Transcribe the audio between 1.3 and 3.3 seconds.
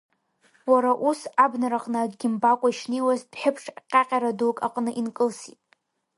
абнараҟны акгьы мбакәа ишнеиуаз